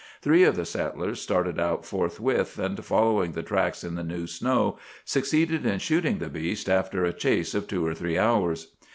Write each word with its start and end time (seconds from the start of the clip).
Three 0.23 0.41
of 0.45 0.55
the 0.55 0.65
settlers 0.65 1.21
started 1.21 1.59
out 1.59 1.85
forthwith, 1.85 2.57
and 2.57 2.83
following 2.83 3.33
the 3.33 3.43
tracks 3.43 3.83
in 3.83 3.93
the 3.93 4.03
new 4.03 4.25
snow, 4.25 4.79
succeeded 5.05 5.63
in 5.63 5.77
shooting 5.77 6.17
the 6.17 6.27
beast 6.27 6.67
after 6.67 7.05
a 7.05 7.13
chase 7.13 7.53
of 7.53 7.67
two 7.67 7.85
or 7.85 7.93
three 7.93 8.17
hours. 8.17 8.71